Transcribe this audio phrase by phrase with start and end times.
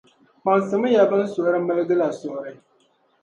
[0.41, 2.53] kpaŋsimiya bɛn suhuri miligi la suhuri.